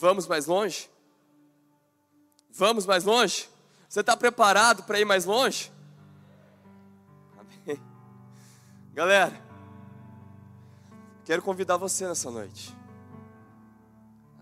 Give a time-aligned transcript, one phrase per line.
[0.00, 0.90] Vamos mais longe?
[2.48, 3.50] Vamos mais longe?
[3.86, 5.70] Você está preparado para ir mais longe?
[7.36, 7.78] Amém.
[8.94, 9.38] Galera,
[11.26, 12.74] quero convidar você nessa noite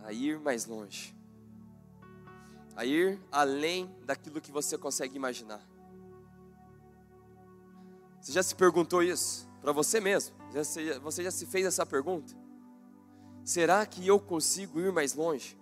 [0.05, 1.13] a ir mais longe,
[2.77, 5.61] a ir além daquilo que você consegue imaginar.
[8.20, 10.36] Você já se perguntou isso para você mesmo?
[11.02, 12.32] Você já se fez essa pergunta?
[13.49, 15.57] Será que eu consigo ir mais longe?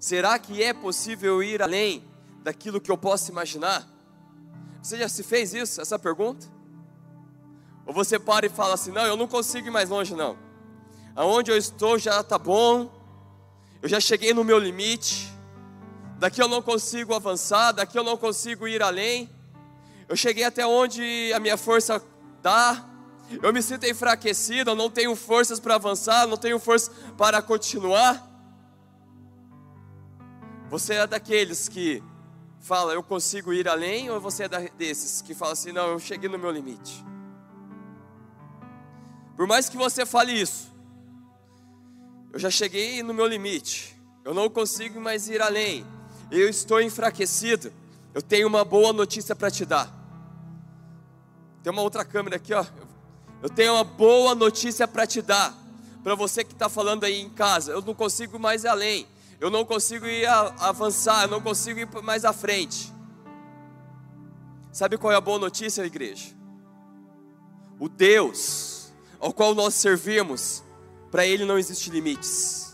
[0.00, 2.02] Será que é possível ir além
[2.42, 3.86] daquilo que eu posso imaginar?
[4.82, 6.46] Você já se fez isso, essa pergunta?
[7.84, 10.38] Ou você para e fala assim: não, eu não consigo ir mais longe, não.
[11.14, 12.90] Aonde eu estou já está bom,
[13.82, 15.30] eu já cheguei no meu limite,
[16.18, 19.28] daqui eu não consigo avançar, daqui eu não consigo ir além.
[20.08, 22.02] Eu cheguei até onde a minha força
[22.40, 22.88] dá,
[23.42, 28.24] eu me sinto enfraquecido, eu não tenho forças para avançar, não tenho forças para continuar.
[30.70, 32.02] Você é daqueles que
[32.60, 36.28] fala, eu consigo ir além, ou você é desses que fala assim, não, eu cheguei
[36.28, 37.04] no meu limite?
[39.36, 40.72] Por mais que você fale isso,
[42.32, 45.86] eu já cheguei no meu limite, eu não consigo mais ir além,
[46.30, 47.72] eu estou enfraquecido,
[48.12, 49.94] eu tenho uma boa notícia para te dar.
[51.62, 52.64] Tem uma outra câmera aqui, ó.
[53.42, 55.54] Eu tenho uma boa notícia para te dar,
[56.02, 57.72] para você que está falando aí em casa.
[57.72, 59.06] Eu não consigo mais ir além
[59.40, 62.92] eu não consigo ir a, avançar, eu não consigo ir mais à frente.
[64.72, 66.34] Sabe qual é a boa notícia, igreja?
[67.78, 70.62] O Deus ao qual nós servimos,
[71.10, 72.65] para Ele não existe limites.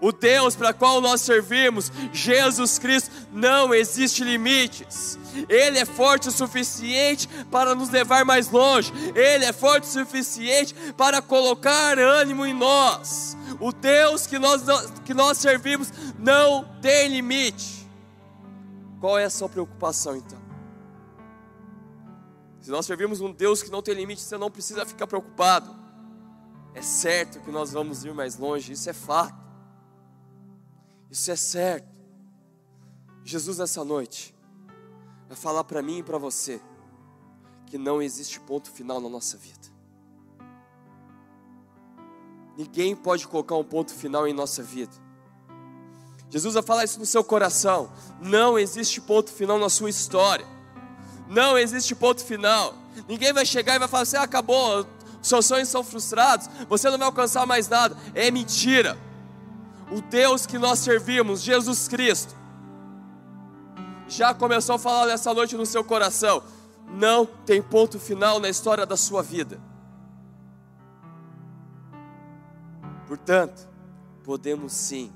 [0.00, 5.18] O Deus para qual nós servimos, Jesus Cristo, não existe limites.
[5.48, 8.92] Ele é forte o suficiente para nos levar mais longe.
[9.14, 13.36] Ele é forte o suficiente para colocar ânimo em nós.
[13.60, 14.62] O Deus que nós,
[15.04, 17.88] que nós servimos não tem limite.
[19.00, 20.38] Qual é a sua preocupação então?
[22.60, 25.74] Se nós servimos um Deus que não tem limite, você não precisa ficar preocupado.
[26.74, 29.47] É certo que nós vamos ir mais longe, isso é fato.
[31.10, 31.88] Isso é certo.
[33.24, 34.34] Jesus, nessa noite,
[35.26, 36.60] vai falar para mim e para você
[37.66, 39.68] que não existe ponto final na nossa vida.
[42.56, 44.92] Ninguém pode colocar um ponto final em nossa vida.
[46.30, 47.92] Jesus vai falar isso no seu coração.
[48.20, 50.46] Não existe ponto final na sua história.
[51.28, 52.74] Não existe ponto final.
[53.06, 54.86] Ninguém vai chegar e vai falar assim: ah, acabou,
[55.22, 57.96] seus sonhos são frustrados, você não vai alcançar mais nada.
[58.14, 58.98] É mentira.
[59.90, 62.36] O Deus que nós servimos, Jesus Cristo,
[64.06, 66.42] já começou a falar nessa noite no seu coração.
[66.88, 69.60] Não tem ponto final na história da sua vida.
[73.06, 73.68] Portanto,
[74.24, 75.12] podemos sim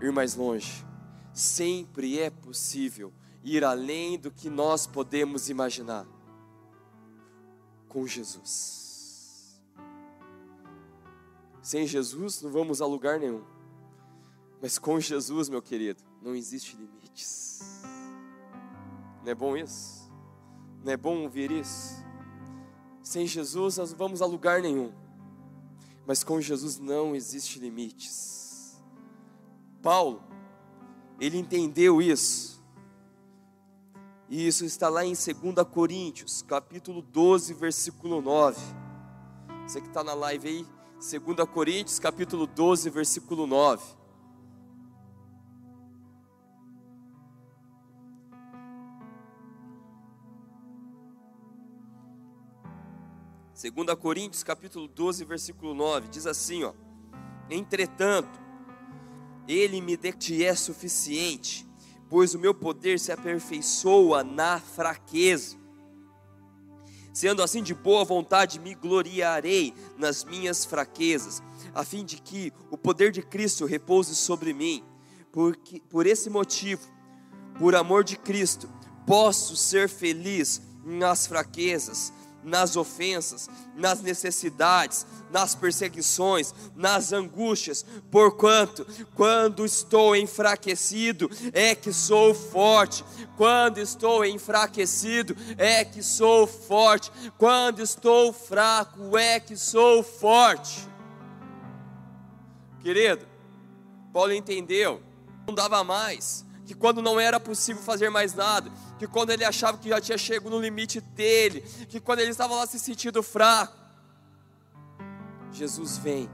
[0.00, 0.84] ir mais longe.
[1.32, 3.12] Sempre é possível
[3.44, 6.06] ir além do que nós podemos imaginar
[7.88, 9.60] com Jesus.
[11.62, 13.44] Sem Jesus não vamos a lugar nenhum.
[14.60, 17.82] Mas com Jesus, meu querido, não existe limites.
[19.24, 20.10] Não é bom isso?
[20.84, 22.04] Não é bom ouvir isso?
[23.02, 24.92] Sem Jesus nós não vamos a lugar nenhum.
[26.06, 28.80] Mas com Jesus não existe limites.
[29.82, 30.22] Paulo,
[31.18, 32.62] ele entendeu isso.
[34.28, 35.28] E isso está lá em 2
[35.72, 38.60] Coríntios, capítulo 12, versículo 9.
[39.66, 43.99] Você que está na live aí, 2 Coríntios, capítulo 12, versículo 9.
[53.60, 56.72] 2 Coríntios capítulo 12, versículo 9, diz assim, ó:
[57.50, 58.40] Entretanto,
[59.46, 61.68] ele me te é suficiente,
[62.08, 65.58] pois o meu poder se aperfeiçoa na fraqueza.
[67.12, 71.42] Sendo assim de boa vontade, me gloriarei nas minhas fraquezas,
[71.74, 74.82] a fim de que o poder de Cristo repouse sobre mim.
[75.30, 76.88] Porque, por esse motivo,
[77.58, 78.70] por amor de Cristo,
[79.06, 82.10] posso ser feliz nas fraquezas,
[82.42, 92.34] nas ofensas, nas necessidades, nas perseguições, nas angústias, porquanto, quando estou enfraquecido, é que sou
[92.34, 93.04] forte,
[93.36, 100.88] quando estou enfraquecido, é que sou forte, quando estou fraco, é que sou forte.
[102.80, 103.26] Querido,
[104.12, 105.02] Paulo entendeu,
[105.46, 109.76] não dava mais, que quando não era possível fazer mais nada, que quando ele achava
[109.76, 113.76] que já tinha chegado no limite dele, que quando ele estava lá se sentindo fraco,
[115.50, 116.30] Jesus vem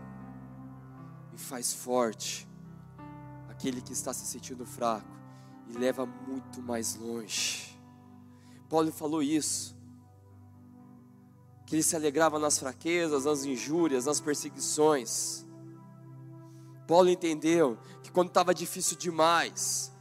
[1.32, 2.46] e faz forte
[3.48, 5.08] aquele que está se sentindo fraco
[5.70, 7.74] e leva muito mais longe.
[8.68, 9.74] Paulo falou isso,
[11.64, 15.46] que ele se alegrava nas fraquezas, nas injúrias, nas perseguições.
[16.86, 19.95] Paulo entendeu que quando estava difícil demais,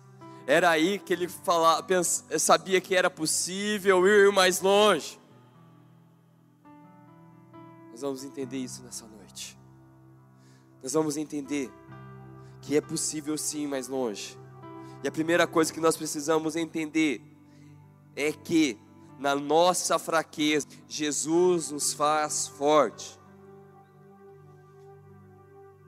[0.47, 2.03] era aí que ele falava,
[2.39, 5.19] sabia que era possível ir mais longe.
[7.91, 9.57] Nós vamos entender isso nessa noite.
[10.83, 11.71] Nós vamos entender
[12.61, 14.37] que é possível sim ir mais longe.
[15.03, 17.21] E a primeira coisa que nós precisamos entender
[18.15, 18.77] é que
[19.17, 23.17] na nossa fraqueza, Jesus nos faz forte.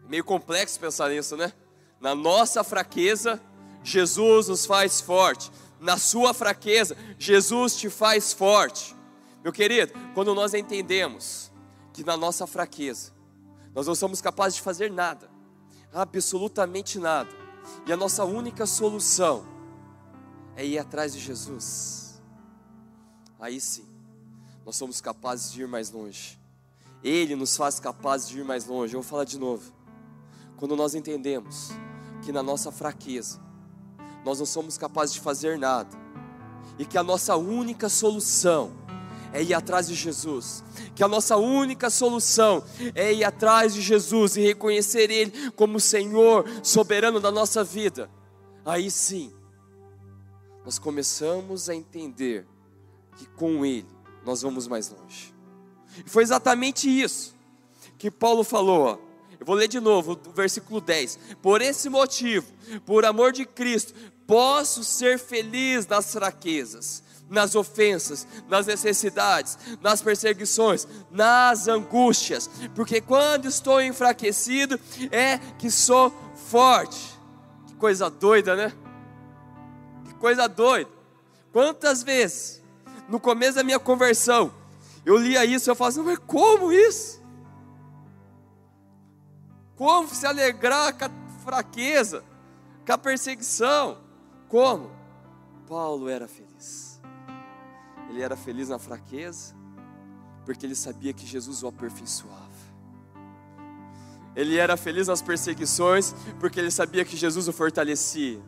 [0.06, 1.52] É meio complexo pensar nisso, né?
[2.00, 3.42] Na nossa fraqueza,
[3.88, 5.50] Jesus nos faz forte.
[5.80, 8.94] Na sua fraqueza, Jesus te faz forte.
[9.42, 11.50] Meu querido, quando nós entendemos
[11.94, 13.14] que na nossa fraqueza,
[13.74, 15.30] nós não somos capazes de fazer nada,
[15.94, 17.30] absolutamente nada,
[17.86, 19.46] e a nossa única solução
[20.58, 22.22] é ir atrás de Jesus,
[23.40, 23.88] aí sim,
[24.66, 26.38] nós somos capazes de ir mais longe.
[27.02, 28.96] Ele nos faz capazes de ir mais longe.
[28.96, 29.72] Eu vou falar de novo.
[30.58, 31.70] Quando nós entendemos
[32.24, 33.47] que na nossa fraqueza,
[34.28, 35.90] nós não somos capazes de fazer nada,
[36.78, 38.74] e que a nossa única solução
[39.32, 42.62] é ir atrás de Jesus, que a nossa única solução
[42.94, 48.10] é ir atrás de Jesus e reconhecer Ele como Senhor soberano da nossa vida,
[48.66, 49.34] aí sim,
[50.66, 52.46] nós começamos a entender
[53.16, 53.88] que com Ele
[54.26, 55.34] nós vamos mais longe.
[56.06, 57.34] E foi exatamente isso
[57.98, 58.82] que Paulo falou.
[58.82, 59.07] Ó.
[59.48, 61.18] Vou ler de novo o versículo 10.
[61.42, 62.52] Por esse motivo,
[62.86, 63.94] por amor de Cristo,
[64.28, 73.48] posso ser feliz nas fraquezas, nas ofensas, nas necessidades, nas perseguições, nas angústias, porque quando
[73.48, 74.78] estou enfraquecido
[75.14, 77.18] é que sou forte.
[77.68, 78.74] Que coisa doida, né?
[80.08, 80.92] Que coisa doida.
[81.54, 82.62] Quantas vezes,
[83.08, 84.54] no começo da minha conversão,
[85.06, 87.26] eu lia isso e eu falava assim, mas como isso?
[89.78, 91.10] Como se alegrar com a
[91.46, 92.24] fraqueza,
[92.86, 94.00] com a perseguição?
[94.50, 94.92] Como?
[95.68, 97.00] Paulo era feliz.
[98.10, 99.56] Ele era feliz na fraqueza,
[100.46, 102.48] porque ele sabia que Jesus o aperfeiçoava.
[104.36, 108.40] Ele era feliz nas perseguições, porque ele sabia que Jesus o fortalecia.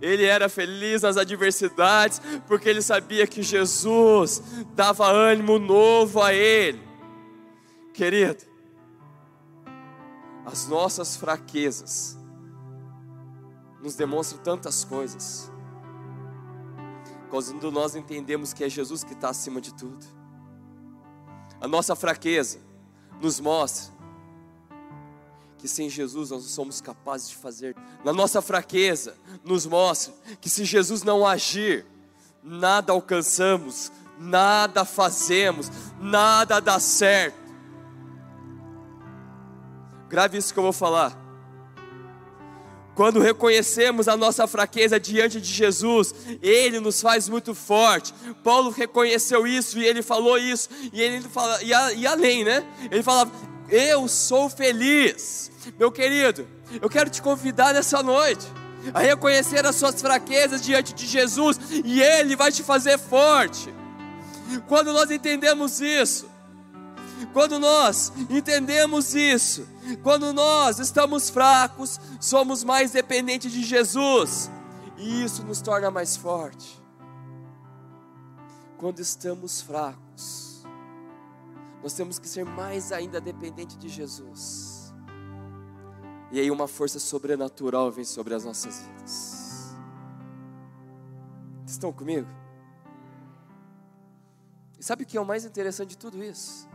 [0.00, 4.42] Ele era feliz nas adversidades, porque ele sabia que Jesus
[4.74, 6.82] dava ânimo novo a ele.
[7.92, 8.44] Querido,
[10.44, 12.18] as nossas fraquezas
[13.80, 15.50] nos demonstra tantas coisas.
[17.30, 20.04] Quando nós entendemos que é Jesus que está acima de tudo.
[21.60, 22.58] A nossa fraqueza
[23.20, 23.94] nos mostra
[25.58, 27.74] que sem Jesus nós não somos capazes de fazer.
[28.04, 31.86] Na nossa fraqueza nos mostra que se Jesus não agir,
[32.42, 37.43] nada alcançamos, nada fazemos, nada dá certo.
[40.08, 41.24] Grave isso que eu vou falar.
[42.94, 48.14] Quando reconhecemos a nossa fraqueza diante de Jesus, Ele nos faz muito forte.
[48.44, 52.64] Paulo reconheceu isso e ele falou isso, e ele fala, e, a, e além, né?
[52.90, 53.32] Ele falava:
[53.68, 55.50] Eu sou feliz.
[55.76, 56.46] Meu querido,
[56.80, 58.46] eu quero te convidar nessa noite
[58.92, 63.72] a reconhecer as suas fraquezas diante de Jesus, e Ele vai te fazer forte.
[64.68, 66.28] Quando nós entendemos isso,
[67.32, 69.66] quando nós entendemos isso,
[70.02, 74.50] quando nós estamos fracos, somos mais dependentes de Jesus,
[74.96, 76.82] e isso nos torna mais forte.
[78.78, 80.64] Quando estamos fracos,
[81.82, 84.94] nós temos que ser mais ainda dependentes de Jesus.
[86.32, 89.76] E aí uma força sobrenatural vem sobre as nossas vidas.
[91.66, 92.28] Estão comigo?
[94.78, 96.68] E sabe o que é o mais interessante de tudo isso?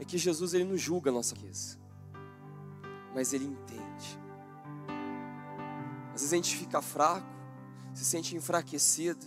[0.00, 1.78] É que Jesus ele não julga a nossa fraqueza,
[3.14, 4.18] mas ele entende.
[6.14, 7.28] Às vezes a gente fica fraco,
[7.92, 9.24] se sente enfraquecido,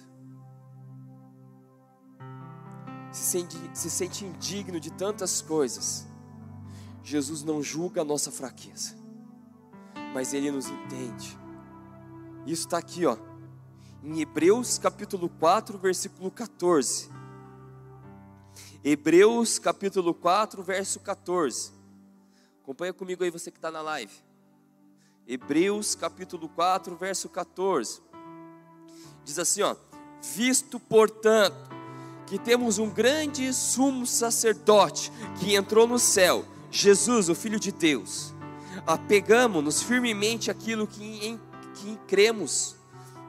[3.12, 6.08] se sente, se sente indigno de tantas coisas.
[7.04, 8.96] Jesus não julga a nossa fraqueza,
[10.14, 11.38] mas Ele nos entende.
[12.48, 13.16] Isso está aqui, ó,
[14.04, 17.12] em Hebreus capítulo 4, versículo 14.
[18.84, 21.72] Hebreus capítulo 4, verso 14.
[22.62, 24.12] Acompanha comigo aí, você que está na live.
[25.26, 28.02] Hebreus capítulo 4, verso 14.
[29.24, 29.76] Diz assim, ó:
[30.36, 31.56] Visto, portanto,
[32.28, 38.34] que temos um grande sumo sacerdote que entrou no céu, Jesus, o Filho de Deus.
[38.86, 41.40] apegamos-nos firmemente àquilo que, em
[41.76, 42.76] que cremos.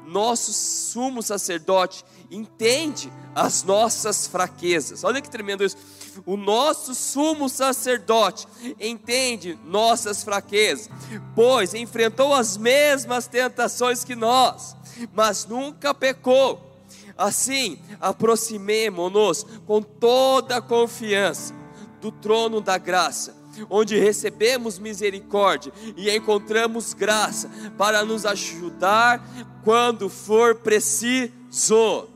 [0.06, 5.04] Nosso sumo sacerdote entende as nossas fraquezas.
[5.04, 5.76] Olha que tremendo isso.
[6.24, 8.46] O nosso sumo sacerdote
[8.78, 10.88] entende nossas fraquezas,
[11.34, 14.76] pois enfrentou as mesmas tentações que nós,
[15.12, 16.72] mas nunca pecou.
[17.16, 21.54] Assim, aproximemo-nos com toda a confiança
[22.00, 23.34] do trono da graça,
[23.68, 29.22] onde recebemos misericórdia e encontramos graça para nos ajudar
[29.62, 32.08] quando for preciso.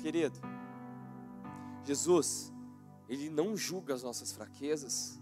[0.00, 0.40] Querido,
[1.84, 2.52] Jesus,
[3.08, 5.20] Ele não julga as nossas fraquezas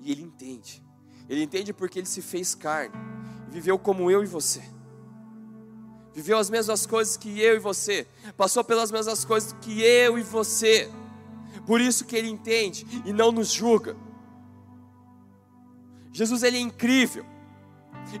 [0.00, 0.82] e Ele entende.
[1.28, 2.94] Ele entende porque Ele se fez carne,
[3.48, 4.62] viveu como eu e você
[6.14, 10.22] viveu as mesmas coisas que eu e você, passou pelas mesmas coisas que eu e
[10.22, 10.90] você.
[11.72, 13.96] Por isso que ele entende e não nos julga.
[16.12, 17.24] Jesus ele é incrível.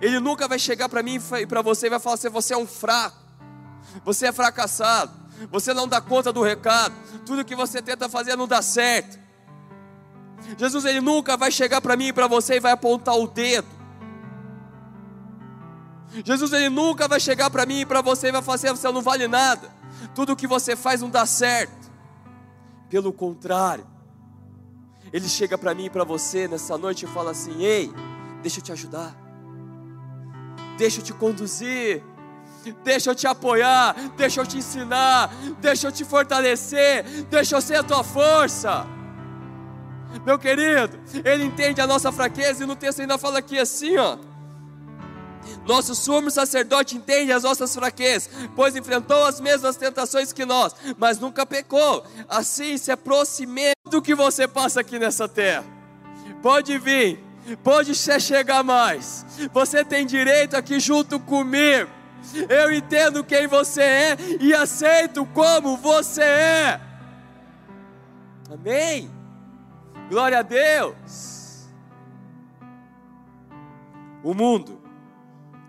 [0.00, 2.56] Ele nunca vai chegar para mim e para você e vai falar assim: você é
[2.56, 3.18] um fraco,
[4.02, 5.12] você é fracassado,
[5.50, 6.94] você não dá conta do recado,
[7.26, 9.18] tudo que você tenta fazer não dá certo.
[10.56, 13.68] Jesus ele nunca vai chegar para mim e para você e vai apontar o dedo.
[16.24, 18.90] Jesus ele nunca vai chegar para mim e para você e vai falar assim: você
[18.90, 19.70] não vale nada,
[20.14, 21.81] tudo que você faz não dá certo.
[22.92, 23.86] Pelo contrário,
[25.10, 27.90] ele chega para mim e para você nessa noite e fala assim: ei,
[28.42, 29.16] deixa eu te ajudar,
[30.76, 32.04] deixa eu te conduzir,
[32.84, 37.76] deixa eu te apoiar, deixa eu te ensinar, deixa eu te fortalecer, deixa eu ser
[37.76, 38.86] a tua força.
[40.26, 44.18] Meu querido, ele entende a nossa fraqueza e no texto ainda fala aqui assim, ó.
[45.66, 51.18] Nosso sumo sacerdote entende as nossas fraquezas, pois enfrentou as mesmas tentações que nós, mas
[51.18, 52.04] nunca pecou.
[52.28, 55.64] Assim se aproxime do que você passa aqui nessa terra.
[56.42, 57.22] Pode vir,
[57.62, 59.24] pode chegar mais.
[59.52, 61.90] Você tem direito aqui junto comigo.
[62.48, 66.80] Eu entendo quem você é e aceito como você é.
[68.52, 69.10] Amém.
[70.08, 71.66] Glória a Deus.
[74.22, 74.81] O mundo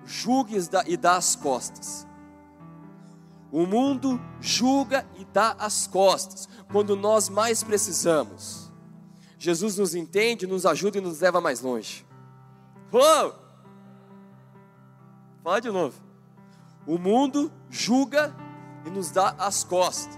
[0.06, 0.52] julga
[0.88, 2.08] e dá as costas.
[3.52, 8.72] O mundo julga e dá as costas quando nós mais precisamos.
[9.38, 12.06] Jesus nos entende, nos ajuda e nos leva mais longe.
[12.92, 13.36] Uou!
[15.44, 16.02] Fala de novo.
[16.88, 18.34] O mundo julga
[18.86, 20.18] e nos dá as costas.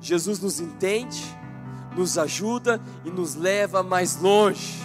[0.00, 1.22] Jesus nos entende,
[1.96, 4.80] nos ajuda e nos leva mais longe.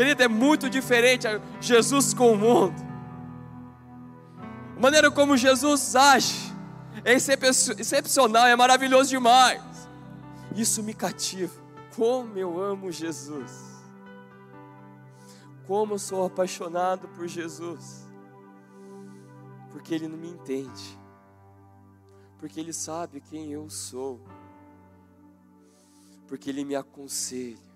[0.00, 1.26] Querido, é muito diferente
[1.60, 2.74] Jesus com o mundo.
[4.74, 6.54] A maneira como Jesus age
[7.04, 9.60] é excepcional, é maravilhoso demais.
[10.56, 11.52] Isso me cativa.
[11.94, 13.84] Como eu amo Jesus.
[15.66, 18.06] Como eu sou apaixonado por Jesus.
[19.70, 20.98] Porque Ele não me entende.
[22.38, 24.18] Porque Ele sabe quem eu sou.
[26.26, 27.69] Porque Ele me aconselha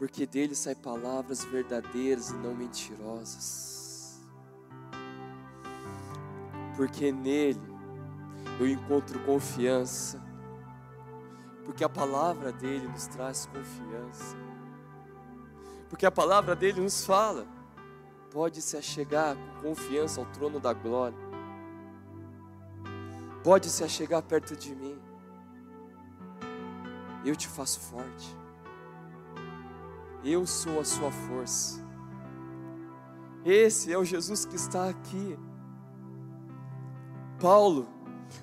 [0.00, 4.18] porque dele saem palavras verdadeiras e não mentirosas.
[6.74, 7.60] Porque nele
[8.58, 10.18] eu encontro confiança,
[11.66, 14.34] porque a palavra dele nos traz confiança,
[15.90, 17.46] porque a palavra dele nos fala,
[18.30, 21.18] pode se achegar com confiança ao trono da glória,
[23.44, 24.98] pode se achegar perto de mim,
[27.22, 28.40] eu te faço forte.
[30.24, 31.80] Eu sou a sua força.
[33.44, 35.38] Esse é o Jesus que está aqui.
[37.40, 37.88] Paulo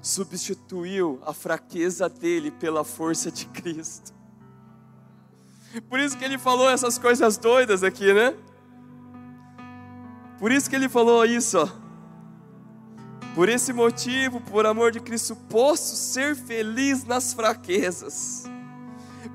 [0.01, 4.13] substituiu a fraqueza dele pela força de Cristo.
[5.87, 8.35] Por isso que ele falou essas coisas doidas aqui, né?
[10.39, 11.69] Por isso que ele falou isso, ó.
[13.35, 18.49] Por esse motivo, por amor de Cristo, posso ser feliz nas fraquezas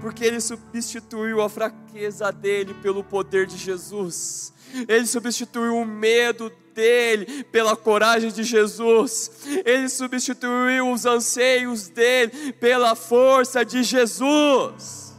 [0.03, 1.49] porque ele substituiu a
[1.93, 4.53] fraqueza dele pelo poder de Jesus.
[4.89, 9.31] Ele substituiu o medo dele pela coragem de Jesus.
[9.65, 15.15] Ele substituiu os anseios dele pela força de Jesus.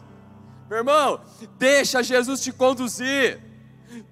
[0.68, 1.22] Meu irmão,
[1.60, 3.40] deixa Jesus te conduzir.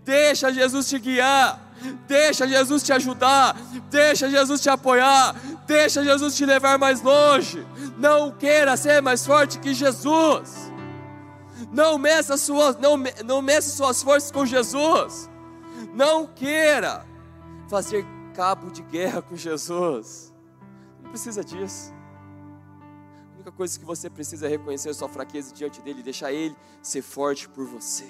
[0.04, 1.70] Deixa Jesus te guiar.
[2.08, 3.56] Deixa Jesus te ajudar,
[3.90, 7.66] deixa Jesus te apoiar, deixa Jesus te levar mais longe.
[7.98, 10.71] Não queira ser mais forte que Jesus.
[11.72, 15.30] Não meça suas, não, não meça suas forças com Jesus.
[15.94, 17.06] Não queira
[17.70, 20.34] fazer cabo de guerra com Jesus.
[21.02, 21.94] Não precisa disso.
[23.36, 26.56] única coisa que você precisa é reconhecer a sua fraqueza diante dele e deixar ele
[26.82, 28.08] ser forte por você.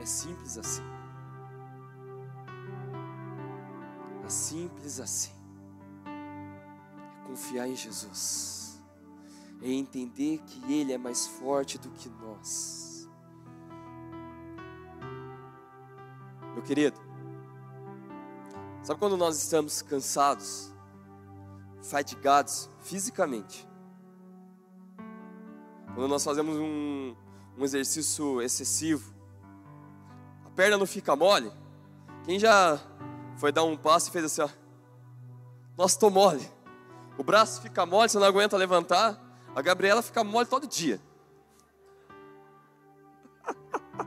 [0.00, 0.82] É simples assim.
[4.24, 5.32] É simples assim.
[6.06, 8.71] É confiar em Jesus.
[9.62, 13.08] É entender que Ele é mais forte do que nós.
[16.52, 17.00] Meu querido,
[18.82, 20.74] sabe quando nós estamos cansados,
[21.82, 23.66] fatigados fisicamente?
[25.94, 27.14] Quando nós fazemos um,
[27.56, 29.14] um exercício excessivo,
[30.44, 31.52] a perna não fica mole?
[32.24, 32.80] Quem já
[33.36, 34.48] foi dar um passo e fez assim, ó.
[35.76, 36.46] Nossa, tô mole.
[37.16, 39.21] O braço fica mole, você não aguenta levantar.
[39.54, 41.00] A Gabriela fica mole todo dia.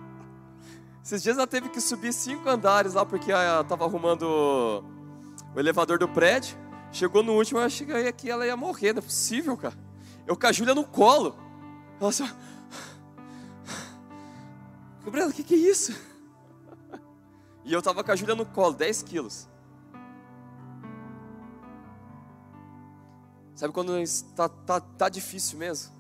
[1.04, 4.24] Esses dias ela teve que subir cinco andares lá porque ela estava arrumando
[5.54, 6.58] o elevador do prédio.
[6.92, 9.76] Chegou no último, eu cheguei aqui, ela ia morrer, não é possível, cara.
[10.26, 11.36] Eu com a Júlia no colo.
[12.00, 12.28] Ela assim,
[15.04, 15.94] Gabriela, o que, que é isso?
[17.68, 19.50] E eu estava com a Júlia no colo, 10 quilos.
[23.56, 25.94] Sabe quando está tá, tá difícil mesmo?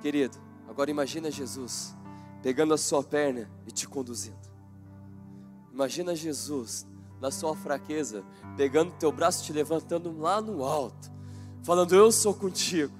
[0.00, 0.38] Querido,
[0.68, 1.96] agora imagina Jesus
[2.40, 4.38] pegando a sua perna e te conduzindo.
[5.72, 6.86] Imagina Jesus
[7.20, 8.24] na sua fraqueza,
[8.56, 11.10] pegando teu braço te levantando lá no alto,
[11.64, 12.94] falando: Eu sou contigo,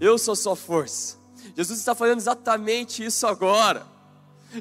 [0.00, 1.16] eu sou sua força.
[1.56, 3.95] Jesus está fazendo exatamente isso agora.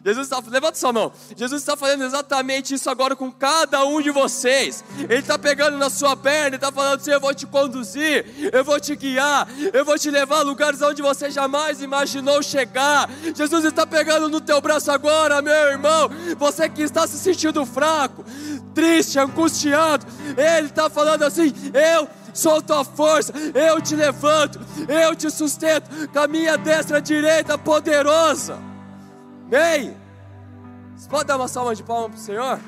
[0.04, 1.12] Jesus está, levanta sua mão.
[1.36, 4.84] Jesus está fazendo exatamente isso agora com cada um de vocês.
[4.98, 8.64] Ele está pegando na sua perna, Ele está falando assim: Eu vou te conduzir, eu
[8.64, 13.10] vou te guiar, eu vou te levar a lugares onde você jamais imaginou chegar.
[13.36, 16.10] Jesus está pegando no teu braço agora, meu irmão.
[16.38, 18.25] Você que está se sentindo fraco,
[18.74, 20.06] triste, angustiado,
[20.38, 26.20] Ele está falando assim: Eu sou tua força, eu te levanto, eu te sustento com
[26.20, 28.75] a minha destra direita poderosa.
[29.46, 29.96] Amém?
[30.96, 32.60] Você pode dar uma salva de palmas para o Senhor?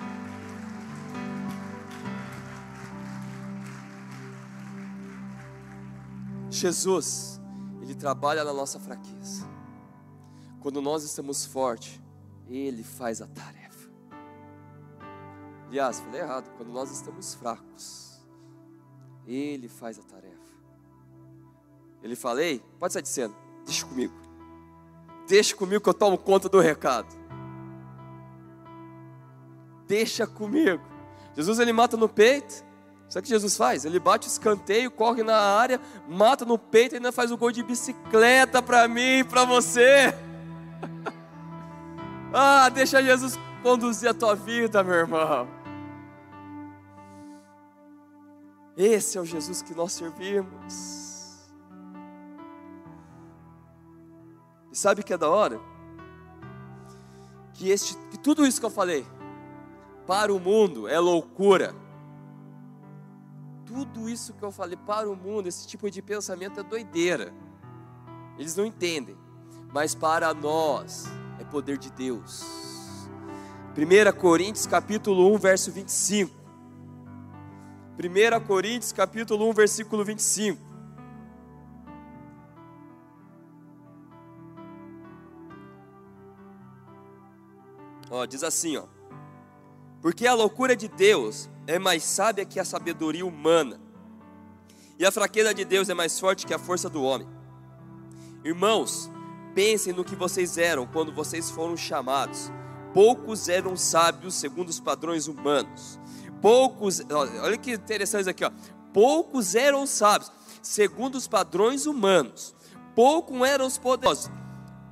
[6.52, 7.40] Jesus,
[7.82, 9.48] Ele trabalha na nossa fraqueza.
[10.60, 12.00] Quando nós estamos fortes,
[12.48, 13.90] Ele faz a tarefa.
[15.68, 16.50] Aliás, falei errado.
[16.58, 18.22] Quando nós estamos fracos,
[19.26, 20.38] Ele faz a tarefa.
[22.04, 23.34] Ele falei, pode sair de cena,
[23.66, 24.27] deixa comigo.
[25.28, 27.14] Deixa comigo que eu tomo conta do recado.
[29.86, 30.84] Deixa comigo.
[31.36, 32.66] Jesus ele mata no peito.
[33.10, 33.86] Sabe o que Jesus faz?
[33.86, 37.52] Ele bate o escanteio, corre na área, mata no peito e ainda faz o gol
[37.52, 40.14] de bicicleta para mim e para você.
[42.34, 45.48] ah, deixa Jesus conduzir a tua vida, meu irmão.
[48.76, 51.07] Esse é o Jesus que nós servimos.
[54.78, 55.60] Sabe o que é da hora?
[57.54, 59.06] Que, este, que tudo isso que eu falei,
[60.06, 61.76] para o mundo é loucura.
[63.66, 67.34] Tudo isso que eu falei para o mundo, esse tipo de pensamento é doideira.
[68.38, 69.18] Eles não entendem.
[69.74, 71.06] Mas para nós
[71.40, 72.46] é poder de Deus.
[73.76, 76.32] 1 Coríntios capítulo 1, verso 25.
[78.00, 80.67] 1 Coríntios capítulo 1, versículo 25.
[88.18, 88.86] Ó, diz assim, ó.
[90.02, 93.80] Porque a loucura de Deus é mais sábia que a sabedoria humana.
[94.98, 97.28] E a fraqueza de Deus é mais forte que a força do homem.
[98.44, 99.12] Irmãos,
[99.54, 102.52] pensem no que vocês eram quando vocês foram chamados.
[102.92, 106.00] Poucos eram sábios segundo os padrões humanos.
[106.42, 108.52] Poucos, olha que interessante isso aqui, ó.
[108.92, 110.32] Poucos eram sábios
[110.64, 112.56] segundo os padrões humanos.
[112.96, 114.32] Poucos eram os poderosos.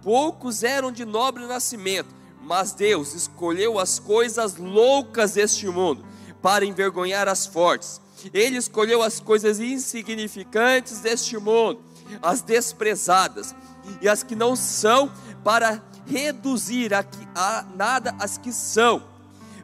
[0.04, 2.14] Poucos eram de nobre nascimento
[2.46, 6.06] mas Deus escolheu as coisas loucas deste mundo
[6.44, 8.00] para envergonhar as fortes.
[8.32, 11.82] Ele escolheu as coisas insignificantes deste mundo,
[12.22, 13.56] as desprezadas
[14.00, 15.12] e as que não são,
[15.44, 17.04] para reduzir a,
[17.34, 19.04] a nada as que são,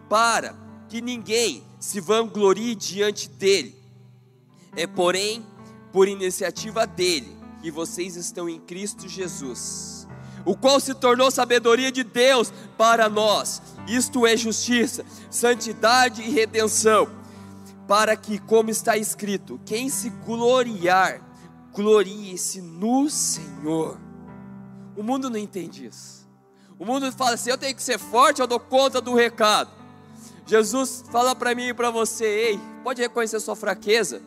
[0.09, 0.55] para
[0.89, 3.75] que ninguém se vanglorie diante dele.
[4.75, 5.45] É porém
[5.91, 10.00] por iniciativa dele que vocês estão em Cristo Jesus
[10.45, 13.61] o qual se tornou sabedoria de Deus para nós.
[13.87, 17.09] Isto é justiça, santidade e redenção,
[17.87, 21.21] para que, como está escrito, quem se gloriar,
[21.73, 23.99] glorie-se no Senhor.
[24.95, 26.29] O mundo não entende isso.
[26.77, 29.71] O mundo fala assim: eu tenho que ser forte, eu dou conta do recado.
[30.45, 34.21] Jesus fala para mim e para você: ei, pode reconhecer sua fraqueza,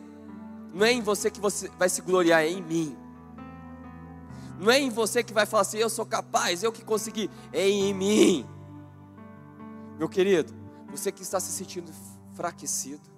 [0.73, 2.97] Não é em você que você vai se gloriar, é em mim.
[4.59, 7.29] Não é em você que vai falar assim, eu sou capaz, eu que consegui.
[7.51, 8.47] É em mim.
[9.97, 10.53] Meu querido,
[10.89, 11.91] você que está se sentindo
[12.33, 13.09] fraquecido,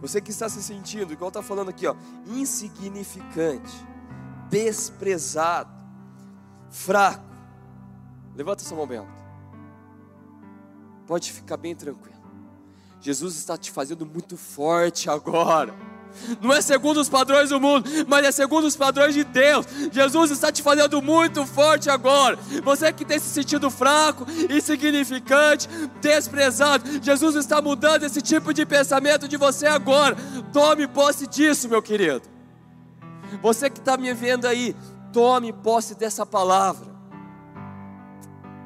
[0.00, 1.94] você que está se sentindo, igual está falando aqui, ó,
[2.26, 3.72] insignificante,
[4.50, 5.70] desprezado,
[6.70, 7.24] fraco,
[8.34, 9.22] levanta bem alto.
[11.06, 12.12] Pode ficar bem tranquilo.
[13.00, 15.74] Jesus está te fazendo muito forte agora.
[16.40, 19.66] Não é segundo os padrões do mundo, mas é segundo os padrões de Deus.
[19.90, 22.38] Jesus está te fazendo muito forte agora.
[22.62, 25.68] Você que tem se sentido fraco, insignificante,
[26.00, 30.16] desprezado, Jesus está mudando esse tipo de pensamento de você agora.
[30.52, 32.22] Tome posse disso, meu querido.
[33.40, 34.76] Você que está me vendo aí,
[35.12, 36.90] tome posse dessa palavra.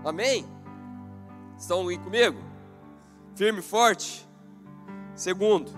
[0.04, 0.46] Amém?
[1.58, 2.38] Estão aí comigo?
[3.34, 4.26] Firme e forte.
[5.14, 5.72] Segundo,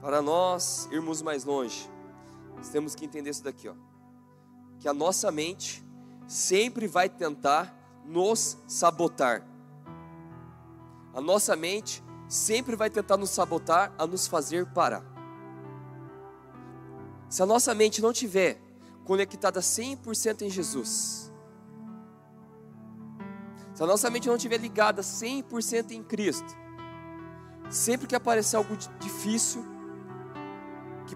[0.00, 1.90] Para nós irmos mais longe,
[2.56, 3.74] nós temos que entender isso daqui, ó.
[4.78, 5.84] Que a nossa mente
[6.26, 9.46] sempre vai tentar nos sabotar.
[11.12, 15.04] A nossa mente sempre vai tentar nos sabotar a nos fazer parar.
[17.28, 18.60] Se a nossa mente não tiver
[19.04, 21.32] conectada 100% em Jesus,
[23.74, 26.56] se a nossa mente não estiver ligada 100% em Cristo,
[27.68, 29.64] sempre que aparecer algo difícil,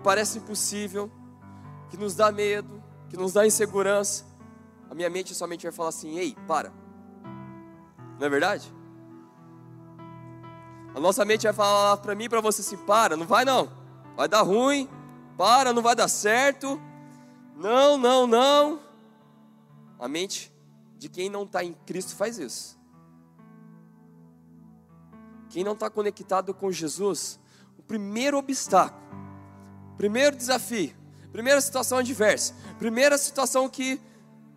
[0.04, 1.10] parece impossível,
[1.88, 4.26] que nos dá medo, que nos dá insegurança,
[4.90, 6.70] a minha mente somente vai falar assim: ei, para.
[8.20, 8.72] Não é verdade?
[10.94, 13.68] A nossa mente vai falar para mim e para você assim: para, não vai não,
[14.14, 14.88] vai dar ruim,
[15.38, 16.80] para, não vai dar certo,
[17.56, 18.80] não, não, não.
[19.98, 20.54] A mente
[20.98, 22.78] de quem não está em Cristo faz isso.
[25.48, 27.40] Quem não está conectado com Jesus,
[27.78, 29.23] o primeiro obstáculo
[29.96, 30.94] Primeiro desafio,
[31.32, 34.00] primeira situação adversa, primeira situação que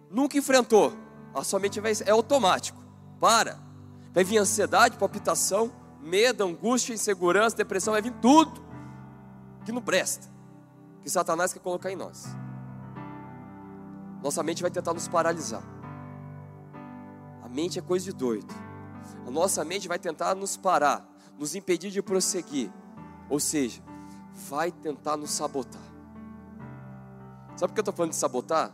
[0.09, 0.93] nunca enfrentou,
[1.33, 2.81] a sua mente vai, é automático.
[3.19, 3.59] Para.
[4.13, 5.71] Vai vir ansiedade, palpitação,
[6.01, 8.65] medo, angústia, insegurança, depressão, vai vir tudo
[9.65, 10.27] que não presta,
[11.03, 12.25] que Satanás quer colocar em nós.
[14.23, 15.61] Nossa mente vai tentar nos paralisar.
[17.43, 18.53] A mente é coisa de doido.
[19.25, 22.71] A nossa mente vai tentar nos parar, nos impedir de prosseguir.
[23.29, 23.81] Ou seja,
[24.49, 25.81] vai tentar nos sabotar.
[27.55, 28.71] Sabe por que eu estou falando de sabotar?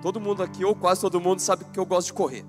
[0.00, 2.44] Todo mundo aqui, ou quase todo mundo, sabe que eu gosto de correr.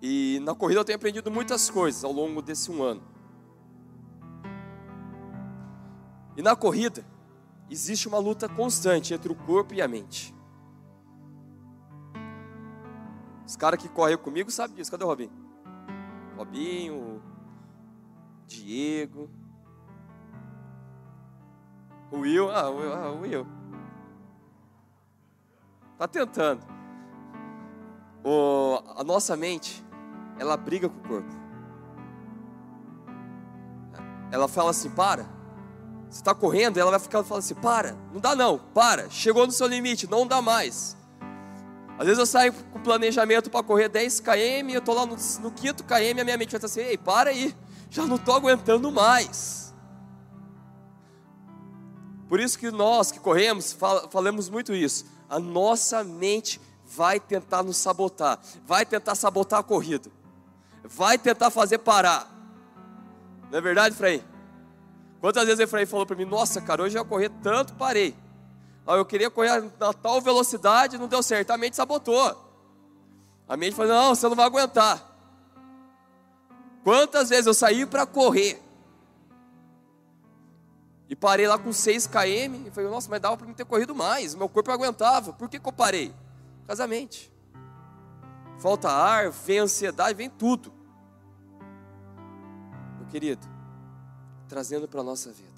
[0.00, 3.02] E na corrida eu tenho aprendido muitas coisas ao longo desse um ano.
[6.36, 7.04] E na corrida,
[7.68, 10.34] existe uma luta constante entre o corpo e a mente.
[13.44, 14.90] Os caras que correm comigo sabem disso.
[14.90, 15.32] Cadê o Robinho?
[16.36, 17.22] Robinho,
[18.50, 19.30] Diego,
[22.10, 23.46] o Will, ah, o, ah, o Will.
[25.96, 26.66] Tá tentando.
[28.24, 29.84] O, a nossa mente,
[30.36, 31.32] ela briga com o corpo.
[34.32, 35.26] Ela fala assim: para.
[36.08, 39.52] Você está correndo, ela vai ficar falando assim: para, não dá não, para, chegou no
[39.52, 40.96] seu limite, não dá mais.
[41.96, 45.52] Às vezes eu saio com planejamento para correr 10 km, eu estou lá no, no
[45.52, 47.54] quinto km, a minha mente vai estar assim: ei, para aí
[47.90, 49.74] já não estou aguentando mais.
[52.28, 53.76] Por isso que nós que corremos,
[54.10, 55.04] falamos muito isso.
[55.28, 60.08] A nossa mente vai tentar nos sabotar, vai tentar sabotar a corrida,
[60.84, 62.30] vai tentar fazer parar.
[63.50, 64.24] Não é verdade, Frei?
[65.20, 68.16] Quantas vezes o Frei falou para mim: Nossa, cara, hoje eu ia correr tanto, parei.
[68.86, 71.50] Eu queria correr na tal velocidade, não deu certo.
[71.50, 72.48] A mente sabotou.
[73.48, 75.09] A mente falou: Não, você não vai aguentar.
[76.82, 78.60] Quantas vezes eu saí para correr
[81.08, 83.94] e parei lá com 6 km e falei, nossa, mas dava para mim ter corrido
[83.94, 85.32] mais, meu corpo aguentava.
[85.32, 86.14] Por que, que eu parei?
[86.66, 87.30] Casamente.
[88.58, 90.72] Falta ar, vem ansiedade, vem tudo.
[92.98, 93.46] Meu querido,
[94.48, 95.50] trazendo para a nossa vida.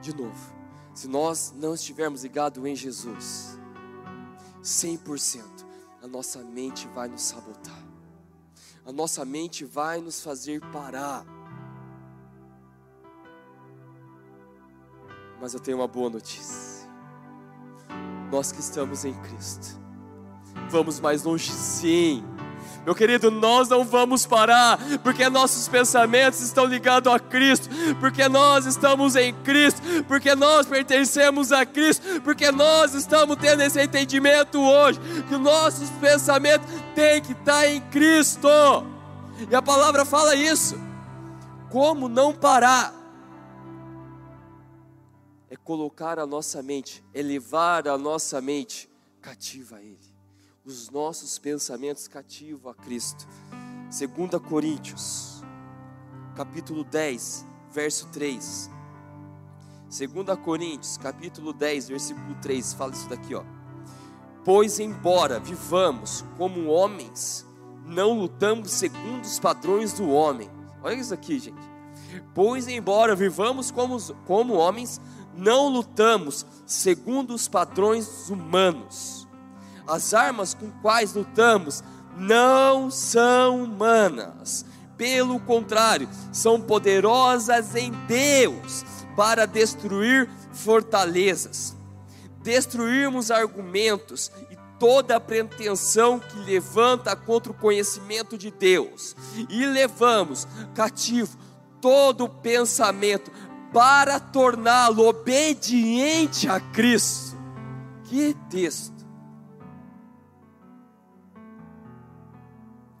[0.00, 0.54] De novo,
[0.92, 3.58] se nós não estivermos ligados em Jesus,
[4.62, 5.44] 100%,
[6.02, 7.91] a nossa mente vai nos sabotar
[8.84, 11.24] a nossa mente vai nos fazer parar.
[15.40, 16.88] Mas eu tenho uma boa notícia.
[18.30, 19.78] Nós que estamos em Cristo,
[20.70, 22.24] vamos mais longe sim.
[22.84, 27.68] Meu querido, nós não vamos parar, porque nossos pensamentos estão ligados a Cristo,
[28.00, 33.80] porque nós estamos em Cristo, porque nós pertencemos a Cristo, porque nós estamos tendo esse
[33.80, 38.48] entendimento hoje, que nossos pensamentos tem que estar em Cristo.
[39.48, 40.76] E a palavra fala isso.
[41.70, 42.92] Como não parar?
[45.48, 48.90] É colocar a nossa mente, elevar a nossa mente
[49.20, 50.11] cativa a Ele.
[50.64, 53.26] Os nossos pensamentos cativam a Cristo.
[53.90, 55.42] 2 Coríntios,
[56.36, 58.70] capítulo 10, verso 3.
[59.86, 63.42] 2 Coríntios, capítulo 10, versículo 3, fala isso daqui, ó.
[64.44, 67.44] Pois embora vivamos como homens,
[67.84, 70.48] não lutamos segundo os padrões do homem.
[70.80, 71.60] Olha isso aqui, gente.
[72.32, 75.00] Pois embora vivamos como, como homens,
[75.36, 79.21] não lutamos segundo os padrões humanos.
[79.86, 81.82] As armas com quais lutamos
[82.16, 84.64] não são humanas.
[84.96, 88.84] Pelo contrário, são poderosas em Deus
[89.16, 91.76] para destruir fortalezas,
[92.42, 99.16] destruirmos argumentos e toda a pretensão que levanta contra o conhecimento de Deus,
[99.48, 101.36] e levamos cativo
[101.80, 103.30] todo pensamento
[103.72, 107.36] para torná-lo obediente a Cristo.
[108.04, 108.91] Que texto!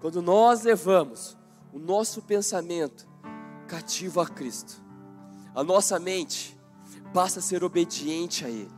[0.02, 1.38] Quando nós levamos
[1.72, 3.06] o nosso pensamento
[3.68, 4.82] cativo a Cristo,
[5.54, 6.58] a nossa mente
[7.14, 8.72] passa a ser obediente a Ele.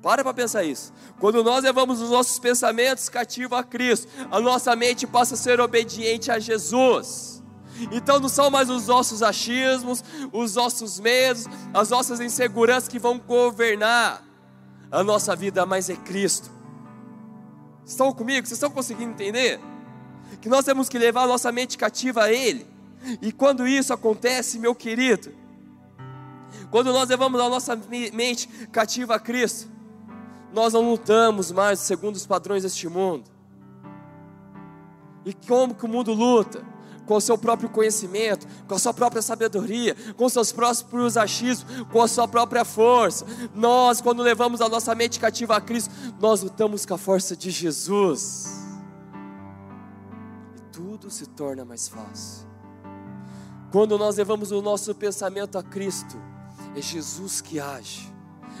[0.00, 0.90] Para para pensar isso.
[1.20, 5.60] Quando nós levamos os nossos pensamentos cativos a Cristo, a nossa mente passa a ser
[5.60, 7.42] obediente a Jesus.
[7.92, 11.44] Então não são mais os nossos achismos, os nossos medos,
[11.74, 14.24] as nossas inseguranças que vão governar
[14.90, 16.50] a nossa vida, mas é Cristo.
[17.84, 18.46] Estão comigo?
[18.46, 19.60] Vocês estão conseguindo entender?
[20.40, 22.66] Que nós temos que levar nossa mente cativa a Ele.
[23.20, 25.32] E quando isso acontece, meu querido,
[26.70, 27.78] quando nós levamos a nossa
[28.12, 29.70] mente cativa a Cristo,
[30.52, 33.24] nós não lutamos mais segundo os padrões deste mundo.
[35.24, 36.64] E como que o mundo luta?
[37.06, 42.00] Com o seu próprio conhecimento, com a sua própria sabedoria, com seus próprios achismos, com
[42.00, 43.26] a sua própria força.
[43.54, 47.50] Nós, quando levamos a nossa mente cativa a Cristo, nós lutamos com a força de
[47.50, 48.63] Jesus.
[51.14, 52.44] Se torna mais fácil.
[53.70, 56.20] Quando nós levamos o nosso pensamento a Cristo,
[56.74, 58.12] é Jesus que age.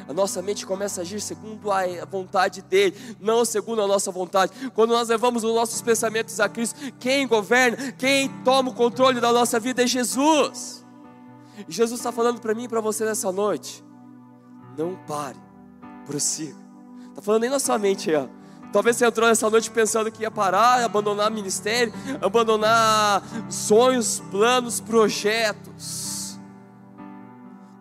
[0.06, 4.70] A nossa mente começa a agir segundo a vontade dele, não segundo a nossa vontade.
[4.72, 9.32] Quando nós levamos os nossos pensamentos a Cristo, quem governa, quem toma o controle da
[9.32, 10.86] nossa vida é Jesus.
[11.68, 13.84] Jesus está falando para mim e para você nessa noite:
[14.78, 15.40] não pare,
[16.06, 16.62] prossiga.
[17.08, 18.28] Está falando nem na sua mente ó.
[18.74, 26.40] Talvez você entrou nessa noite pensando que ia parar, abandonar ministério, abandonar sonhos, planos, projetos.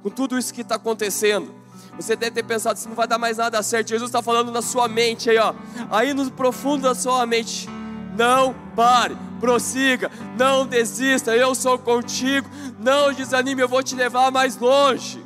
[0.03, 1.51] Com tudo isso que está acontecendo,
[1.97, 3.89] você deve ter pensado assim: não vai dar mais nada certo.
[3.89, 5.55] Jesus está falando na sua mente aí, ó.
[5.89, 7.67] Aí no profundo da sua mente.
[8.15, 11.35] Não pare, prossiga, não desista.
[11.35, 12.47] Eu sou contigo.
[12.77, 15.25] Não desanime, eu vou te levar mais longe.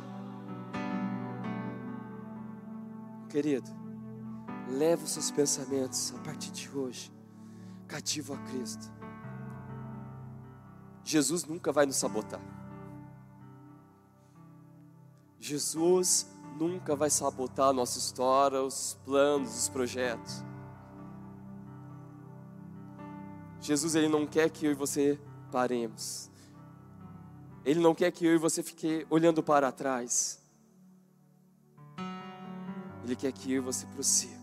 [3.28, 3.77] Querido,
[4.70, 7.12] Leva os seus pensamentos a partir de hoje
[7.86, 8.92] cativo a Cristo.
[11.02, 12.40] Jesus nunca vai nos sabotar.
[15.40, 20.44] Jesus nunca vai sabotar a nossa história, os planos, os projetos.
[23.60, 25.18] Jesus ele não quer que eu e você
[25.50, 26.30] paremos.
[27.64, 30.40] Ele não quer que eu e você fique olhando para trás.
[33.04, 34.37] Ele quer que eu e você prossiga.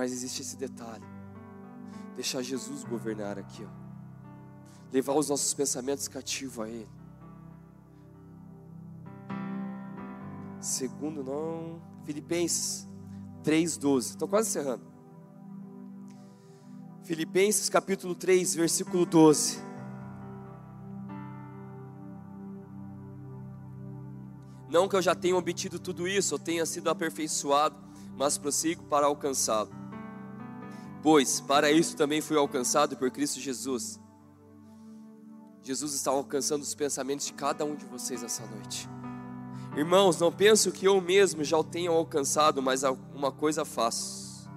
[0.00, 1.04] Mas existe esse detalhe:
[2.16, 4.90] deixar Jesus governar aqui, ó.
[4.90, 6.88] levar os nossos pensamentos cativos a Ele.
[10.58, 12.88] Segundo, não, Filipenses
[13.44, 13.98] 3,12.
[13.98, 14.82] Estou quase encerrando.
[17.02, 19.58] Filipenses capítulo 3, versículo 12.
[24.70, 27.76] Não que eu já tenha obtido tudo isso, eu tenha sido aperfeiçoado,
[28.16, 29.79] mas prossigo para alcançá-lo
[31.02, 33.98] Pois para isso também fui alcançado por Cristo Jesus.
[35.62, 38.88] Jesus está alcançando os pensamentos de cada um de vocês essa noite.
[39.76, 42.82] Irmãos, não penso que eu mesmo já o tenha alcançado, mas
[43.14, 44.48] uma coisa faço.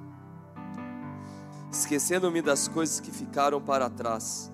[1.72, 4.52] Esquecendo-me das coisas que ficaram para trás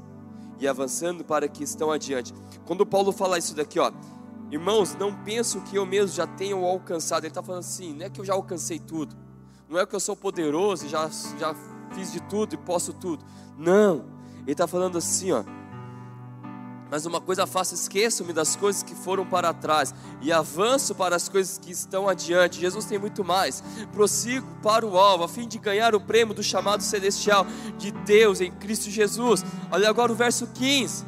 [0.60, 2.34] e avançando para que estão adiante.
[2.66, 3.92] Quando Paulo fala isso daqui, ó,
[4.52, 7.24] irmãos, não penso que eu mesmo já tenha alcançado.
[7.24, 9.16] Ele está falando assim, não é que eu já alcancei tudo,
[9.68, 11.56] não é que eu sou poderoso e já, já
[11.90, 13.24] fiz de tudo e posso tudo.
[13.58, 14.06] Não,
[14.42, 15.44] ele está falando assim, ó.
[16.92, 21.30] Mas uma coisa faço, esqueço-me das coisas que foram para trás e avanço para as
[21.30, 22.60] coisas que estão adiante.
[22.60, 23.64] Jesus tem muito mais.
[23.94, 27.46] Prossigo para o alvo, a fim de ganhar o prêmio do chamado celestial
[27.78, 29.46] de Deus em Cristo Jesus.
[29.72, 31.06] Olha agora o verso 15.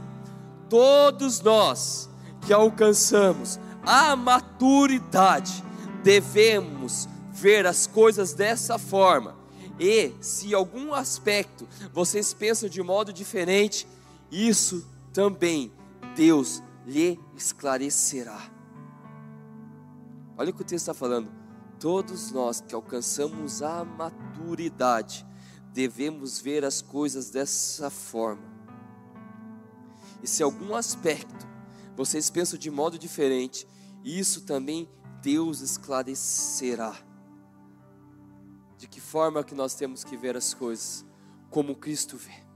[0.69, 2.09] Todos nós
[2.45, 5.63] que alcançamos a maturidade,
[6.03, 9.40] devemos ver as coisas dessa forma.
[9.83, 13.87] E se algum aspecto vocês pensam de modo diferente,
[14.31, 15.71] isso também
[16.15, 18.39] Deus lhe esclarecerá.
[20.37, 21.31] Olha o que o texto está falando.
[21.79, 25.25] Todos nós que alcançamos a maturidade,
[25.73, 28.43] devemos ver as coisas dessa forma.
[30.21, 31.47] E se algum aspecto
[31.97, 33.67] vocês pensam de modo diferente,
[34.03, 34.87] isso também
[35.23, 36.95] Deus esclarecerá.
[38.81, 41.05] De que forma que nós temos que ver as coisas?
[41.51, 42.50] Como Cristo vê.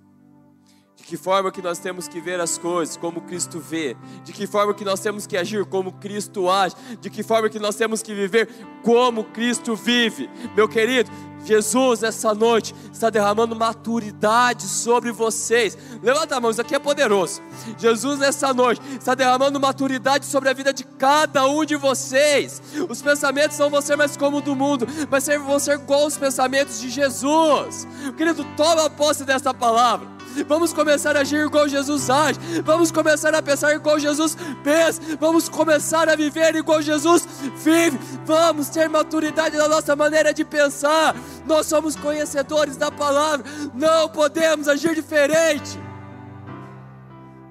[0.95, 3.95] De que forma que nós temos que ver as coisas como Cristo vê?
[4.23, 6.75] De que forma que nós temos que agir como Cristo age?
[6.99, 8.49] De que forma que nós temos que viver
[8.81, 10.29] como Cristo vive?
[10.55, 11.12] Meu querido,
[11.45, 15.77] Jesus, essa noite, está derramando maturidade sobre vocês.
[16.01, 17.41] Levanta a mão, isso aqui é poderoso.
[17.77, 22.62] Jesus, nessa noite, está derramando maturidade sobre a vida de cada um de vocês.
[22.89, 26.17] Os pensamentos não vão ser mais como o do mundo, mas vão ser igual os
[26.17, 27.88] pensamentos de Jesus.
[28.17, 30.14] Querido, toma posse dessa palavra.
[30.43, 32.39] Vamos começar a agir igual Jesus age.
[32.63, 35.02] Vamos começar a pensar igual Jesus pensa.
[35.19, 37.28] Vamos começar a viver igual Jesus
[37.63, 37.98] vive.
[38.26, 41.15] Vamos ter maturidade na nossa maneira de pensar.
[41.45, 43.45] Nós somos conhecedores da palavra.
[43.74, 45.80] Não podemos agir diferente.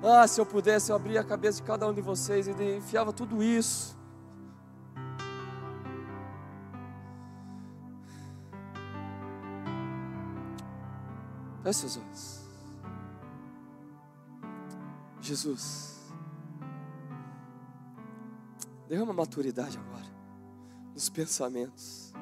[0.02, 3.12] Ah, se eu pudesse, eu abria a cabeça de cada um de vocês e enfiava
[3.12, 3.96] tudo isso.
[11.64, 12.33] Feche seus olhos.
[15.24, 15.94] Jesus,
[18.88, 20.04] derrama maturidade agora
[20.92, 22.12] nos pensamentos.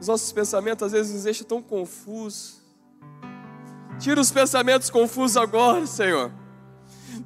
[0.00, 2.62] Os nossos pensamentos às vezes nos deixam tão confusos.
[3.98, 6.32] Tira os pensamentos confusos agora, Senhor.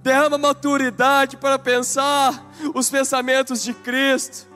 [0.02, 4.46] Derrama maturidade para pensar os pensamentos de Cristo.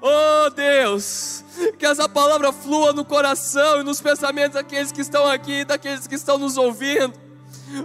[0.00, 1.44] Oh Deus,
[1.78, 6.14] que essa palavra flua no coração e nos pensamentos daqueles que estão aqui, daqueles que
[6.14, 7.29] estão nos ouvindo.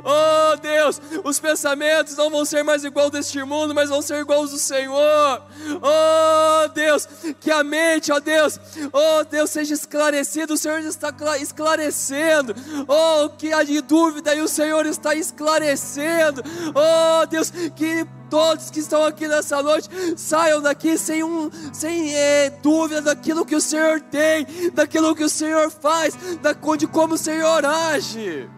[0.04, 4.52] Oh Deus, os pensamentos não vão ser mais igual deste mundo, mas vão ser iguais
[4.52, 5.42] do Senhor.
[5.82, 7.08] Oh Deus,
[7.40, 8.60] que a mente, ó oh Deus,
[8.92, 10.54] oh Deus, seja esclarecido.
[10.54, 12.56] O Senhor está esclarecendo.
[12.88, 16.44] Oh, que há de dúvida e o Senhor está esclarecendo.
[16.74, 22.50] Oh Deus, que todos que estão aqui nessa noite saiam daqui sem, um, sem é,
[22.50, 27.18] dúvida daquilo que o Senhor tem, daquilo que o Senhor faz, da, de como o
[27.18, 28.50] Senhor age.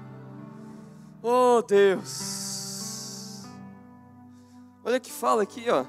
[1.30, 3.44] Oh Deus.
[4.82, 5.86] Olha que fala aqui, ó.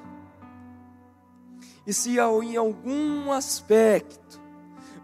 [1.87, 4.41] E se em algum aspecto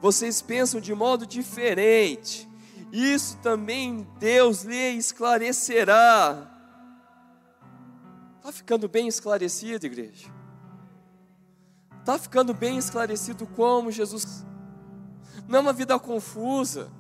[0.01, 2.51] vocês pensam de modo diferente,
[2.91, 6.51] isso também Deus lhe esclarecerá.
[8.39, 10.29] Está ficando bem esclarecido, igreja?
[12.01, 14.45] Está ficando bem esclarecido como Jesus.
[15.47, 16.91] Não uma vida confusa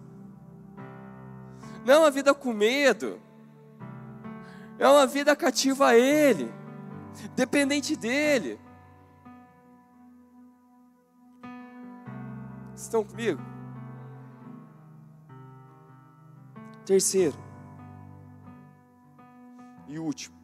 [1.85, 3.21] não uma vida com medo,
[4.79, 6.53] é uma vida cativa a Ele,
[7.35, 8.59] dependente dEle.
[12.75, 13.41] Estão comigo?
[16.85, 17.37] Terceiro
[19.87, 20.37] e último,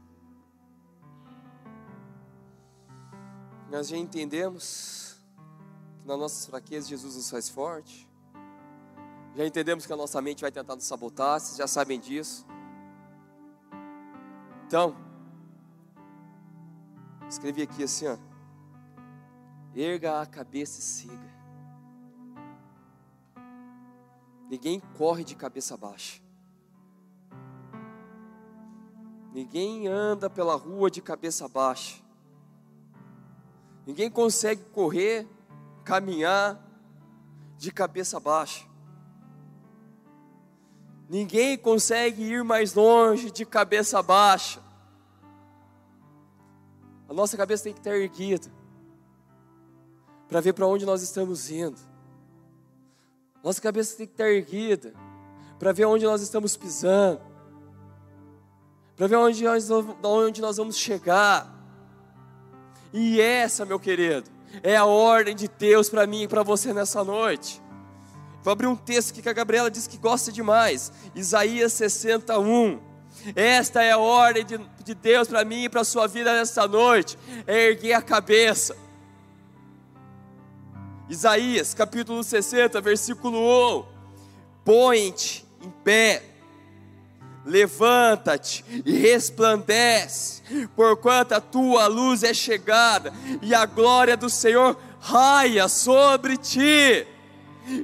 [3.70, 5.18] nós já entendemos
[6.00, 8.08] que nas nossas fraquezas Jesus nos faz forte.
[9.36, 12.46] Já entendemos que a nossa mente vai tentar nos sabotar, vocês já sabem disso.
[14.70, 14.94] Então,
[17.28, 18.16] escrevi aqui assim, ó.
[19.74, 21.35] Erga a cabeça e siga.
[24.48, 26.22] Ninguém corre de cabeça baixa.
[29.33, 32.00] Ninguém anda pela rua de cabeça baixa.
[33.85, 35.26] Ninguém consegue correr,
[35.83, 36.64] caminhar
[37.59, 38.70] de cabeça baixa.
[41.11, 44.62] Ninguém consegue ir mais longe de cabeça baixa.
[47.11, 48.46] A nossa cabeça tem que estar erguida
[50.28, 51.76] para ver para onde nós estamos indo.
[53.42, 54.94] Nossa cabeça tem que estar erguida
[55.58, 57.20] para ver onde nós estamos pisando,
[58.96, 59.68] para ver onde nós,
[60.04, 61.52] onde nós vamos chegar.
[62.92, 64.30] E essa, meu querido,
[64.62, 67.61] é a ordem de Deus para mim e para você nessa noite.
[68.40, 70.92] Vou abrir um texto que a Gabriela diz que gosta demais.
[71.16, 72.89] Isaías 61.
[73.34, 76.66] Esta é a ordem de, de Deus para mim e para a sua vida nesta
[76.66, 78.76] noite: é erguer a cabeça.
[81.08, 83.84] Isaías capítulo 60, versículo 1:
[84.64, 86.22] Põe-te em pé,
[87.44, 90.42] levanta-te e resplandece,
[90.76, 93.12] porquanto a tua luz é chegada
[93.42, 97.06] e a glória do Senhor raia sobre ti.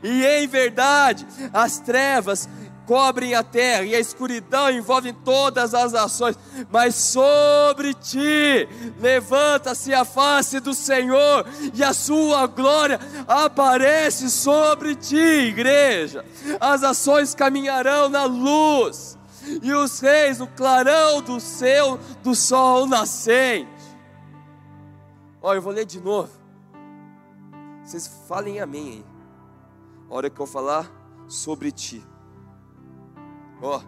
[0.02, 2.48] E em verdade, as trevas
[2.86, 6.38] cobrem a terra e a escuridão envolve todas as ações,
[6.70, 8.68] mas sobre ti
[9.00, 16.24] levanta-se a face do Senhor e a sua glória aparece sobre ti, igreja.
[16.60, 19.18] As ações caminharão na luz
[19.62, 23.68] e os reis no clarão do céu do sol nascente.
[25.42, 26.30] Olha, eu vou ler de novo.
[27.84, 29.04] Vocês falem amém aí.
[30.10, 30.90] A hora que eu falar
[31.28, 32.04] sobre ti.
[33.60, 33.80] Ó,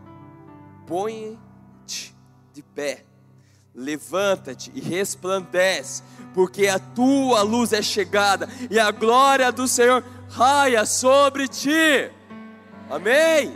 [0.87, 2.15] põe-te
[2.53, 3.05] de pé,
[3.75, 6.03] levanta-te e resplandece,
[6.35, 12.11] porque a tua luz é chegada e a glória do Senhor raia sobre ti.
[12.91, 13.55] Amém.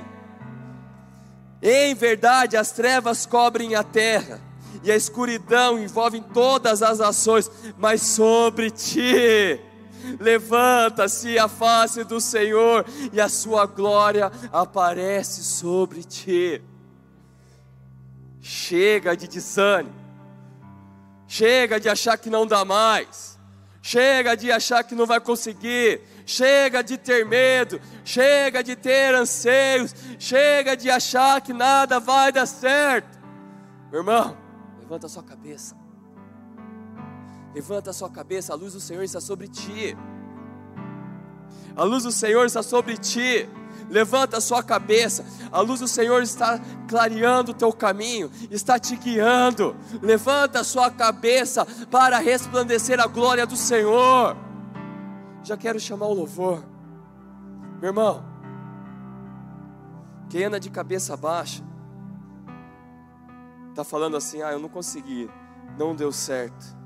[1.63, 4.41] Em verdade, as trevas cobrem a terra
[4.83, 9.61] e a escuridão envolve todas as ações, mas sobre ti
[10.19, 16.63] Levanta-se a face do Senhor e a sua glória aparece sobre ti.
[18.41, 19.95] Chega de desânimo,
[21.29, 23.39] chega de achar que não dá mais,
[23.81, 29.95] chega de achar que não vai conseguir, chega de ter medo, chega de ter anseios,
[30.19, 33.19] chega de achar que nada vai dar certo.
[33.91, 34.37] Meu irmão,
[34.81, 35.82] levanta a sua cabeça.
[37.55, 39.97] Levanta a sua cabeça, a luz do Senhor está sobre ti.
[41.77, 43.49] A luz do Senhor está sobre ti.
[43.91, 48.97] Levanta a sua cabeça, a luz do Senhor está clareando o teu caminho, está te
[48.97, 49.77] guiando.
[50.01, 54.37] Levanta a sua cabeça para resplandecer a glória do Senhor.
[55.43, 56.65] Já quero chamar o louvor,
[57.81, 58.25] meu irmão.
[60.31, 61.63] Quem anda de cabeça baixa,
[63.69, 65.29] está falando assim: ah, eu não consegui,
[65.77, 66.82] não deu certo.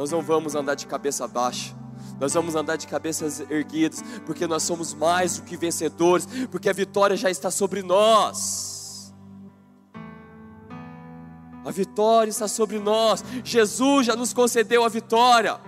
[0.00, 1.76] Nós não vamos andar de cabeça baixa.
[2.18, 6.72] Nós vamos andar de cabeças erguidas, porque nós somos mais do que vencedores, porque a
[6.72, 9.14] vitória já está sobre nós.
[11.66, 13.22] A vitória está sobre nós.
[13.44, 15.60] Jesus já nos concedeu a vitória.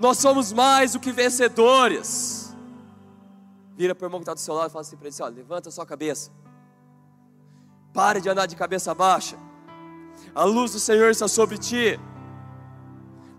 [0.00, 2.56] Nós somos mais do que vencedores.
[3.76, 5.22] Vira para o irmão que está do seu lado e fala assim para ele: assim,
[5.22, 6.30] ó, levanta a sua cabeça.
[7.92, 9.36] Pare de andar de cabeça baixa.
[10.34, 12.00] A luz do Senhor está sobre ti.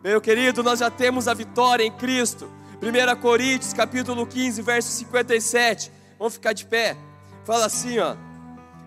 [0.02, 2.50] Meu querido, nós já temos a vitória em Cristo.
[2.82, 5.92] 1 Coríntios, capítulo 15, verso 57.
[6.18, 6.96] Vamos ficar de pé.
[7.44, 8.16] Fala assim, ó.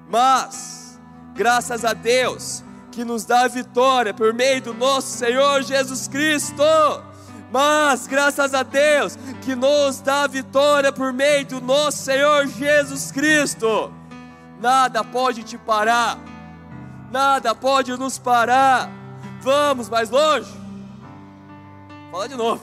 [0.09, 0.99] Mas,
[1.35, 6.65] graças a Deus, que nos dá a vitória por meio do nosso Senhor Jesus Cristo.
[7.51, 13.13] Mas, graças a Deus, que nos dá a vitória por meio do nosso Senhor Jesus
[13.13, 13.93] Cristo.
[14.59, 16.19] Nada pode te parar.
[17.11, 18.91] Nada pode nos parar.
[19.43, 20.62] Vamos mais longe.
[22.13, 22.63] Fala de novo.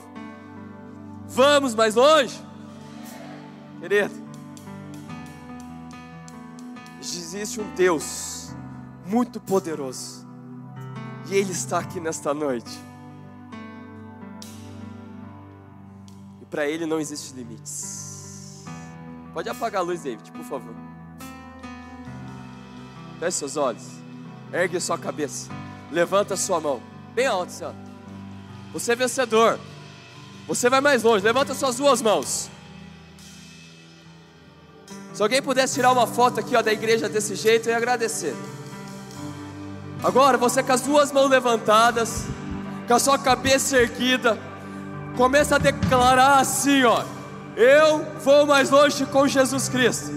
[1.26, 2.40] Vamos mais longe?
[3.80, 4.14] Querido,
[7.00, 8.54] existe um Deus
[9.04, 10.24] muito poderoso,
[11.28, 12.78] e Ele está aqui nesta noite.
[16.40, 18.64] E para Ele não existe limites.
[19.34, 20.74] Pode apagar a luz, David, por favor.
[23.18, 23.88] Feche seus olhos,
[24.52, 25.50] ergue sua cabeça,
[25.90, 26.80] levanta sua mão,
[27.16, 27.89] bem alto, Senhor.
[28.72, 29.58] Você é vencedor.
[30.46, 31.24] Você vai mais longe.
[31.24, 32.50] Levanta suas duas mãos.
[35.12, 38.34] Se alguém pudesse tirar uma foto aqui ó, da igreja desse jeito, eu ia agradecer.
[40.02, 42.24] Agora, você com as duas mãos levantadas,
[42.88, 44.38] com a sua cabeça erguida,
[45.16, 47.04] começa a declarar assim, ó:
[47.56, 50.10] Eu vou mais longe com Jesus Cristo.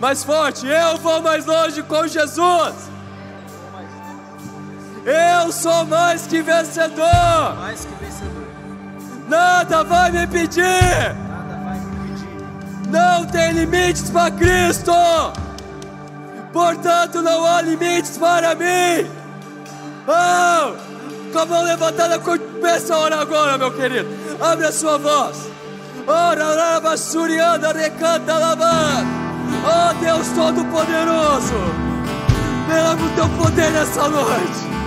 [0.00, 2.91] Mais forte, eu vou mais longe com Jesus.
[5.04, 7.56] Eu sou mais que vencedor.
[7.58, 8.46] Mais que vencedor.
[9.28, 10.62] Nada vai me impedir.
[10.64, 12.88] Nada vai me impedir.
[12.88, 14.92] Não tem limites para Cristo.
[16.52, 19.10] Portanto, não há limites para mim.
[20.06, 24.08] Oh, com a mão levantada, começa a orar agora, meu querido.
[24.40, 25.48] Abre a sua voz.
[26.06, 29.22] Ora, lava, surianda, recanta, lavando.
[29.64, 31.54] Oh Deus Todo-Poderoso,
[32.66, 34.81] derrama o teu poder nessa noite.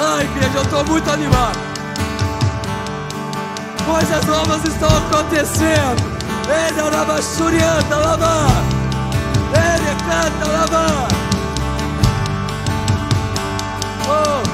[0.00, 1.58] Ai, igreja, eu estou muito animado.
[3.86, 6.12] Coisas novas estão acontecendo.
[6.48, 8.46] Ele arabashurianta lava.
[9.54, 11.08] Ele canta lava.
[14.08, 14.51] Oh.